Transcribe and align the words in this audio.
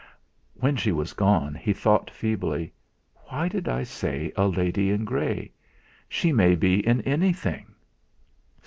When 0.55 0.77
she 0.77 0.91
was 0.91 1.13
gone, 1.13 1.53
he 1.53 1.73
thought 1.73 2.09
feebly: 2.09 2.73
'Why 3.27 3.47
did 3.47 3.67
I 3.69 3.83
say 3.83 4.33
a 4.35 4.47
lady 4.47 4.89
in 4.89 5.05
grey 5.05 5.51
she 6.09 6.31
may 6.33 6.55
be 6.55 6.79
in 6.87 7.01
anything. 7.01 7.75